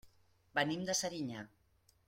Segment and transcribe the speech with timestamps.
[0.59, 1.47] Venim de Serinyà.